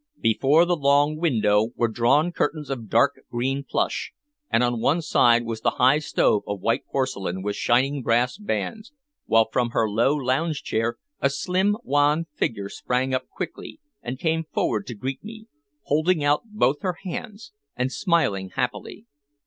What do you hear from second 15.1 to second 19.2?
me, holding out both her hands and smiling happily.